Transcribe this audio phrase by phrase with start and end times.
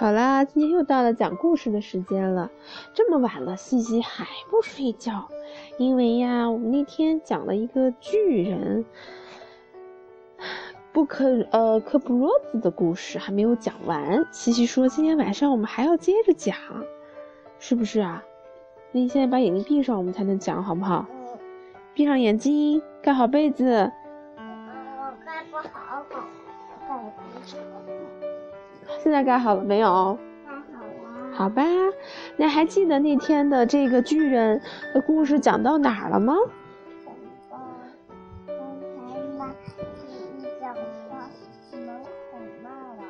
[0.00, 2.50] 好啦，今天又到了讲故事的时间了。
[2.94, 5.28] 这么晚了，西西还不睡觉，
[5.76, 8.82] 因为呀，我们那天讲了一个巨人
[10.90, 14.26] 布克呃科布洛斯的故事，还没有讲完。
[14.32, 16.56] 西西说今天晚上我们还要接着讲，
[17.58, 18.24] 是不是啊？
[18.92, 21.04] 那你现在把眼睛闭上，我们才能讲，好不好？
[21.92, 23.92] 闭上眼睛，盖好被子。
[24.38, 26.16] 我盖不好，盖
[26.88, 27.12] 不好。
[29.02, 30.18] 现在盖好了没有？
[30.44, 31.32] 盖好了。
[31.32, 31.62] 好吧，
[32.36, 34.60] 那还记得那天的这个巨人
[34.92, 36.34] 的故事讲到哪儿了吗？
[38.46, 38.56] 刚
[39.12, 39.50] 才嘛，
[40.36, 40.80] 你讲到
[41.70, 41.92] 什么
[42.30, 43.02] 孔骂了？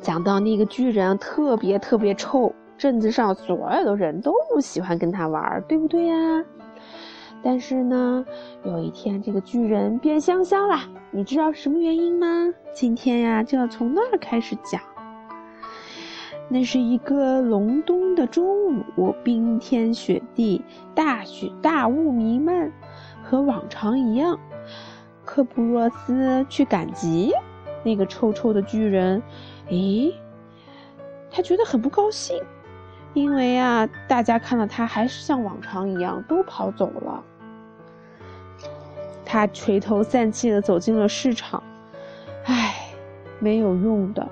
[0.00, 6.44] 讲到那个巨人特别特别臭，镇子上所有的人都不喜欢跟他玩，对不对呀？
[7.42, 8.24] 但是呢，
[8.64, 12.26] 有一天这个巨人变香香啦，你知道什么原因吗？
[12.72, 14.80] 今天呀，就要从那儿开始讲。
[16.48, 20.62] 那是一个隆冬的中午，冰天雪地，
[20.94, 22.70] 大雪大雾弥漫，
[23.22, 24.38] 和往常一样。
[25.24, 27.32] 科普洛斯去赶集，
[27.82, 29.22] 那个臭臭的巨人，
[29.68, 30.12] 咦，
[31.30, 32.36] 他觉得很不高兴，
[33.14, 37.24] 因为啊，大家看到他还是像往常一样都跑走了。
[39.32, 41.62] 他垂头丧气地走进了市场，
[42.44, 42.74] 唉，
[43.38, 44.28] 没有用的。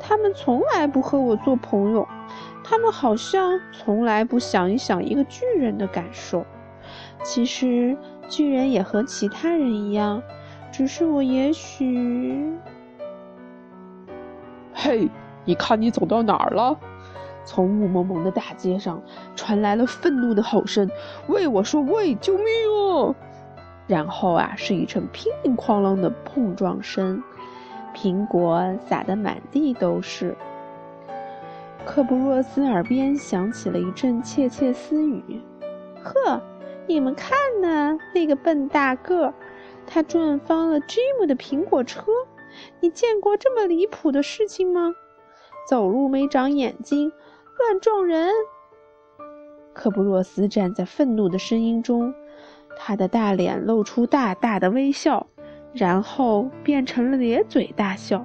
[0.00, 2.08] 他们从来不和我做朋友，
[2.64, 6.44] 他们好像从来不想一想一个巨人的感受。
[7.22, 7.96] 其实
[8.28, 10.20] 巨人也和其他人一样，
[10.72, 12.52] 只是我也许……
[14.74, 15.08] 嘿，
[15.44, 16.76] 你看你走到哪儿了？
[17.44, 19.00] 从雾蒙蒙的大街上
[19.36, 20.90] 传来了愤怒的吼声
[21.28, 23.14] ：“喂，我说喂，救命啊！”
[23.86, 27.22] 然后啊，是一阵乒铃哐啷的碰撞声。
[27.94, 30.34] 苹果撒得满地都是。
[31.84, 35.42] 克布洛斯耳边响起了一阵窃窃私语
[36.02, 36.40] ：“呵，
[36.86, 39.34] 你们看呢，那个笨大个，
[39.86, 42.04] 他撞翻了吉姆的苹果车。
[42.80, 44.94] 你见过这么离谱的事情吗？
[45.68, 47.12] 走路没长眼睛，
[47.58, 48.30] 乱撞人。”
[49.74, 52.14] 克布洛斯站在愤怒的声音中，
[52.76, 55.26] 他的大脸露出大大的微笑。
[55.74, 58.18] 然后变成了咧嘴大笑，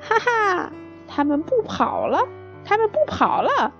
[0.00, 0.72] 哈哈！
[1.06, 2.18] 他们不跑了，
[2.64, 3.72] 他们不跑了！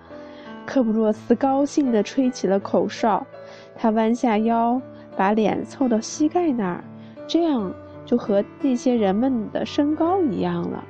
[0.64, 3.26] 科布洛斯高兴地吹起了口哨，
[3.74, 4.80] 他弯下腰，
[5.16, 6.84] 把脸凑到膝盖那儿，
[7.26, 10.84] 这样就和那些人们的身高一样了。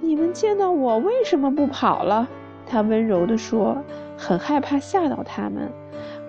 [0.00, 2.28] 你们见到我为什么不跑了？
[2.68, 3.76] 他温柔地说，
[4.16, 5.68] 很害怕吓到他们。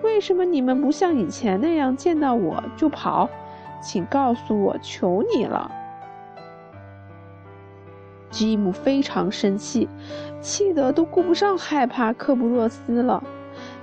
[0.02, 3.28] 为什么你们不像以前那样见到我就跑？
[3.80, 5.70] 请告诉我，求你了！
[8.30, 9.88] 吉姆非常生气，
[10.40, 13.22] 气得都顾不上害怕克布洛斯了。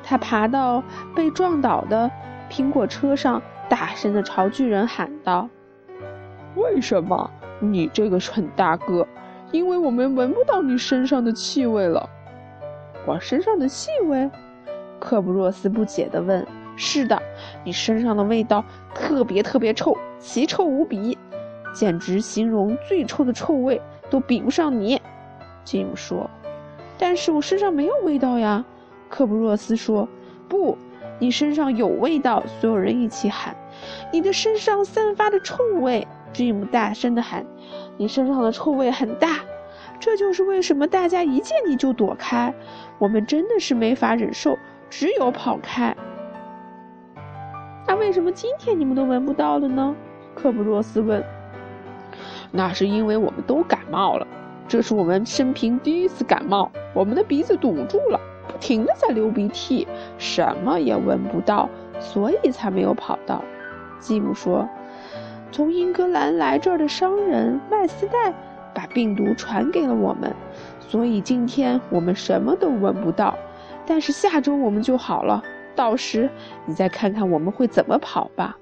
[0.04, 0.84] 他爬到
[1.16, 2.10] 被撞倒的
[2.50, 5.48] 苹果车上，大声的朝巨人喊道
[6.56, 7.30] ：“为什么？
[7.60, 9.06] 你这个蠢大个！
[9.52, 12.10] 因为我们闻不到你身上的气味了。”
[13.06, 14.30] 我身上的气味？
[15.00, 16.46] 克布洛斯不解地问。
[16.76, 17.22] 是的，
[17.66, 21.18] 你身上的味道特别特别臭，奇臭无比，
[21.74, 25.02] 简直形容最臭的臭味都比不上你。
[25.66, 26.30] 吉姆说
[26.98, 28.64] ：“但是我身上没有味道呀。”
[29.10, 30.08] 克布洛斯说
[30.48, 30.78] ：“不，
[31.20, 33.54] 你身上有味道。”所有人一起喊
[34.14, 37.46] ：“你的身上散发的臭味！”吉姆大声地喊
[37.98, 39.40] ：“你身上的臭味很大，
[40.00, 42.54] 这就是为什么大家一见你就躲开。
[43.00, 44.58] 我们真的是没法忍受，
[44.90, 45.96] 只有跑开。”
[47.88, 49.96] 那为什么今天你们都闻不到了呢？
[50.36, 51.24] 克布洛斯问。
[52.52, 54.28] 那是因为我们都感冒了，
[54.68, 59.88] 这是我们生平第一次感冒，我们的鼻子堵住了，不停的在流鼻涕，
[60.18, 61.70] 什么也闻不到，
[62.00, 63.44] 所以才没有跑到。
[64.00, 64.68] 吉姆说
[65.52, 68.34] ：“从英格兰来这儿的商人麦斯代
[68.74, 70.34] 把病毒传给了我们，
[70.80, 73.36] 所以今天我们什么都闻不到，
[73.90, 75.44] 但是下周我们就好了。”
[75.76, 76.30] 到时
[76.66, 78.58] 你再看看我们会怎么跑吧。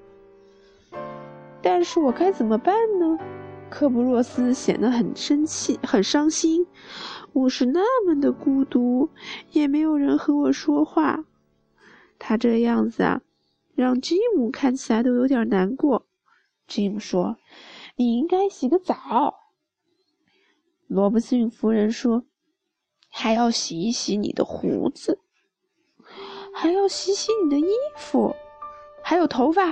[1.62, 3.18] 但是我该怎么办呢？
[3.70, 6.66] 科布洛斯显得很生气，很伤心。
[7.34, 9.10] 我是那么的孤独，
[9.52, 11.26] 也没有人和我说话。
[12.20, 13.22] 他这样子啊，
[13.76, 16.06] 让吉姆看起来都有点难过。
[16.68, 17.36] 吉姆说
[17.98, 19.36] ：“你应该洗个澡。”
[20.88, 22.24] 罗伯逊夫人说
[23.20, 25.20] ：“还要洗一洗你的胡子。”
[26.54, 28.36] 还要洗洗你的衣服，
[29.04, 29.72] 还有头发，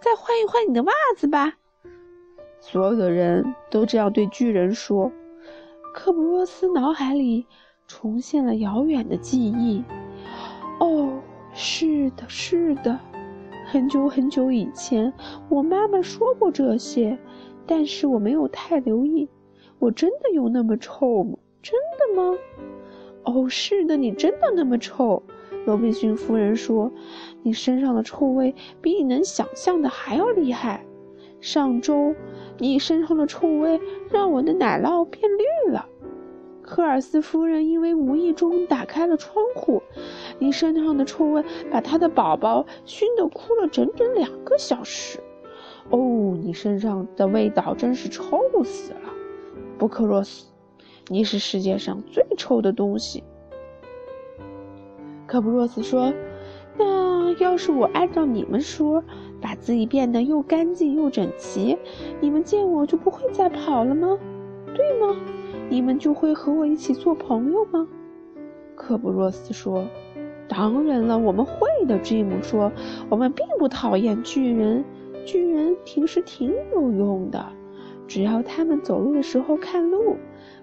[0.00, 1.54] 再换一换你的袜子吧。
[2.60, 5.10] 所有的人都这样对巨人说。
[5.92, 7.46] 科布洛斯脑海里
[7.86, 9.82] 重现了遥远的记忆。
[10.80, 11.20] 哦，
[11.52, 12.98] 是的，是的，
[13.66, 15.12] 很久很久以前，
[15.48, 17.16] 我妈妈说过这些，
[17.66, 19.28] 但是我没有太留意。
[19.78, 21.38] 我真的有那么臭吗？
[21.64, 22.38] 真的吗？
[23.24, 25.22] 哦，是的，你真的那么臭。
[25.64, 26.92] 罗宾逊夫人说
[27.42, 30.84] ：“你身上的臭味比你能想象的还要厉害。
[31.40, 32.14] 上周，
[32.58, 33.80] 你身上的臭味
[34.10, 35.88] 让我的奶酪变绿了。
[36.60, 39.82] 科尔斯夫人因为无意中打开了窗户，
[40.38, 45.18] 你身上的臭味把她的宝宝熏得哭了整整两个小时。
[45.88, 49.10] 哦，你身上的味道真是臭死了，
[49.78, 50.46] 布克洛斯，
[51.08, 53.22] 你是世界上最臭的东西。”
[55.26, 56.12] 科布洛斯说
[56.78, 59.02] ：“那要是我按照你们说，
[59.40, 61.76] 把自己变得又干净又整齐，
[62.20, 64.18] 你们见我就不会再跑了吗？
[64.74, 65.16] 对吗？
[65.70, 67.88] 你们就会和我一起做朋友吗？”
[68.76, 69.86] 科布洛斯说
[70.46, 72.70] ：“当然了，我们会的。”吉姆说
[73.08, 74.84] ：“我们并不讨厌巨人，
[75.24, 77.46] 巨人平时挺有用的，
[78.06, 80.16] 只要他们走路的时候看路，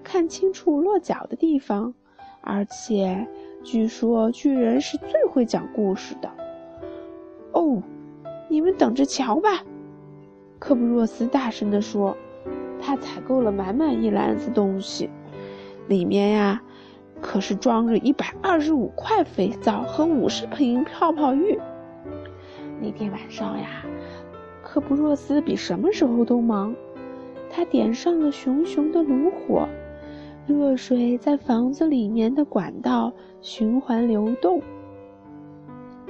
[0.04, 1.94] 看清楚落脚的地方，
[2.42, 3.28] 而且。”
[3.64, 6.28] 据说巨人是最会讲故事的。
[7.52, 7.80] 哦，
[8.50, 9.64] 你们等着瞧吧！
[10.58, 12.18] 科布洛斯大声地说。
[12.82, 15.08] 他采购了满满一篮子东西，
[15.88, 16.64] 里面呀，
[17.22, 21.60] 可是装着一百二十五块肥皂和五十瓶泡泡浴。
[22.82, 23.86] 那天晚上呀，
[24.64, 26.76] 科布洛斯比什么时候都忙。
[27.51, 29.68] 他点上了熊熊的炉火。
[30.48, 34.62] 热水在房子里面的管道循环流动，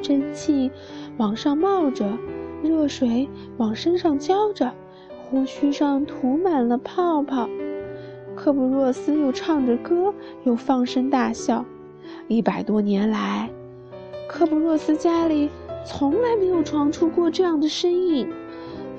[0.01, 0.71] 蒸汽
[1.17, 2.17] 往上冒着，
[2.63, 3.27] 热水
[3.57, 4.71] 往身上浇着，
[5.23, 7.49] 胡须上涂满了泡泡。
[8.35, 10.13] 科布洛斯又唱着歌，
[10.45, 11.65] 又放声大笑。
[12.29, 13.49] 一百多年来，
[14.29, 15.49] 科布洛斯家里
[15.85, 18.27] 从来没有传出过这样的声音。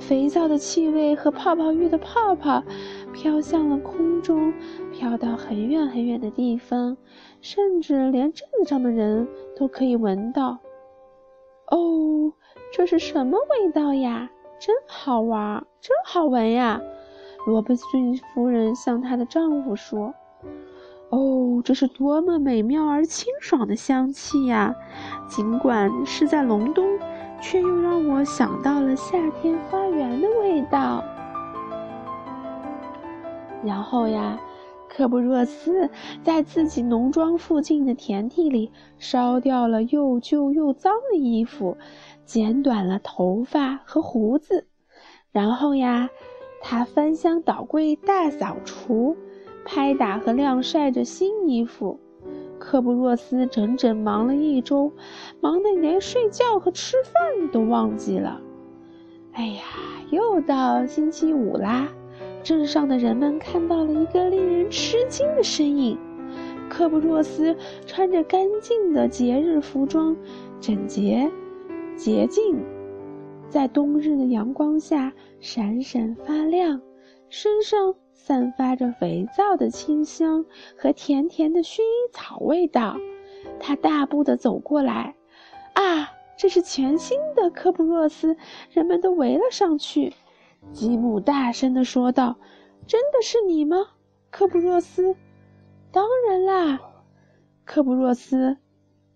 [0.08, 2.62] 肥皂的气味和泡泡浴的泡泡
[3.12, 4.52] 飘向了空中，
[4.92, 6.96] 飘到很远很远的地方，
[7.40, 9.26] 甚至连镇上的人
[9.56, 10.58] 都可以闻到。
[11.70, 12.32] 哦，
[12.72, 14.28] 这是什么味道呀？
[14.58, 16.80] 真好玩，真好闻呀！
[17.46, 20.12] 罗伯逊夫人向她的丈夫说
[21.10, 24.74] ：“哦，这是多么美妙而清爽的香气呀！
[25.28, 26.84] 尽管是在隆冬。”
[27.42, 31.04] 却又让我想到了夏天花园的味道。
[33.64, 34.40] 然后呀，
[34.88, 35.90] 科布若斯
[36.22, 41.76] 在自己农庄附近的田地里烧掉了又旧又脏的衣服，
[42.24, 44.66] 剪短了头发和胡子。
[45.30, 46.08] 然后呀，
[46.60, 49.16] 他翻箱倒柜大扫除，
[49.64, 51.98] 拍打和晾晒着新衣服。
[52.62, 54.92] 科布洛斯整整忙了一周，
[55.40, 58.40] 忙得连睡觉和吃饭都忘记了。
[59.32, 59.62] 哎呀，
[60.10, 61.88] 又到星期五啦！
[62.44, 65.98] 镇上的人们看到了一个令人吃惊的身影：
[66.70, 67.54] 科布洛斯
[67.84, 70.16] 穿着干净的节日服装，
[70.60, 71.28] 整洁、
[71.96, 72.64] 洁净，
[73.48, 76.80] 在冬日的阳光下闪闪发亮，
[77.28, 77.96] 身上。
[78.24, 80.46] 散发着肥皂的清香
[80.78, 82.96] 和甜甜的薰衣草味道，
[83.58, 85.16] 他大步地走过来。
[85.74, 88.36] 啊，这是全新的科布洛斯！
[88.70, 90.14] 人们都围了上去。
[90.70, 92.36] 吉姆大声地说道
[92.86, 93.88] ：“真的是你吗，
[94.30, 95.16] 科布洛斯
[95.90, 96.80] ？”“当然啦！”
[97.66, 98.56] 科布洛斯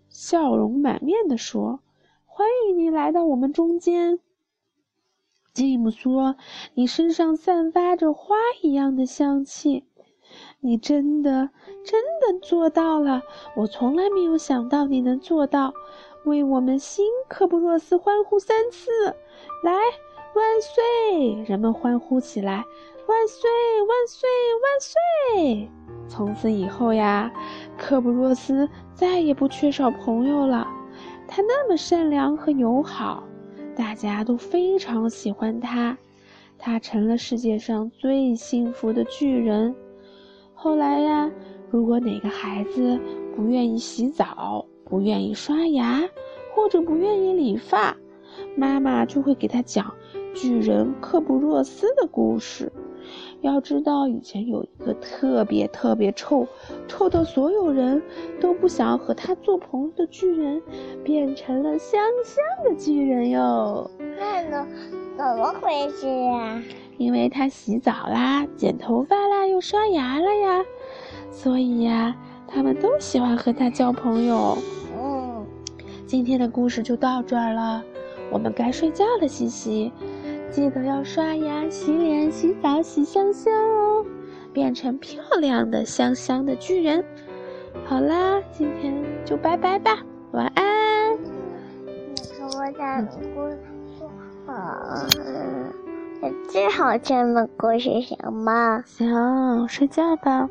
[0.08, 1.78] 笑容满面地说
[2.26, 4.18] ：“欢迎你来到我们中间。”
[5.56, 6.36] 吉姆说
[6.76, 9.84] ：“你身上散发着花一样的香气，
[10.60, 11.48] 你真的
[11.82, 13.22] 真的做到了！
[13.56, 15.72] 我从来没有想到你能做到。
[16.26, 18.90] 为我们新科布洛斯欢呼三次！
[19.64, 19.72] 来，
[20.34, 21.42] 万岁！
[21.46, 22.56] 人们欢呼起来：
[23.06, 23.48] 万岁！
[23.88, 24.28] 万岁！
[24.62, 25.70] 万岁！
[26.06, 27.32] 从此以后呀，
[27.78, 30.68] 科布洛斯再也不缺少朋友了。
[31.26, 33.24] 他那么善良和友好。”
[33.76, 35.98] 大家都非常喜欢他，
[36.56, 39.74] 他成了世界上最幸福的巨人。
[40.54, 41.30] 后来呀，
[41.70, 42.98] 如果哪个孩子
[43.34, 46.08] 不愿意洗澡、不愿意刷牙，
[46.54, 47.94] 或者不愿意理发，
[48.56, 49.94] 妈妈就会给他讲
[50.34, 52.72] 巨人克布洛斯的故事。
[53.42, 56.48] 要知道，以前有一个特别特别臭，
[56.88, 58.02] 臭到所有人
[58.40, 60.62] 都不想和他做朋友的巨人，
[61.04, 63.90] 变成了香香的巨人哟。
[64.18, 64.66] 那呢？
[65.16, 66.62] 怎么回事呀？
[66.98, 70.62] 因为他洗澡啦，剪头发啦，又刷牙了呀。
[71.30, 72.14] 所以呀，
[72.46, 74.58] 他们都喜欢和他交朋友。
[74.98, 75.46] 嗯，
[76.06, 77.82] 今天的故事就到这儿了，
[78.30, 79.90] 我们该睡觉了，西西，
[80.50, 84.04] 记得要刷牙、洗脸、洗澡、洗香香哦，
[84.56, 87.04] 变成漂亮的香香的巨人。
[87.84, 91.12] 好啦，今天就拜拜吧，晚安。
[91.84, 93.58] 你给我讲故事，
[94.46, 95.06] 好，
[96.48, 98.82] 最好听的故事行吗？
[98.88, 100.48] 行，睡觉吧。